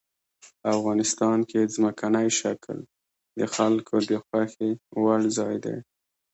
افغانستان 0.75 1.37
کې 1.49 1.71
ځمکنی 1.75 2.29
شکل 2.39 2.77
د 3.39 3.41
خلکو 3.55 3.95
د 4.11 4.13
خوښې 4.25 4.69
وړ 5.03 5.21
ځای 5.37 5.55
دی. 5.65 5.77